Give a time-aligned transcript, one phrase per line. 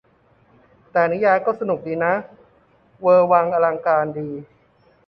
[0.91, 2.13] แต่นิยายก็สนุกดีนะ
[3.01, 4.29] เวอร์วังอลังการดี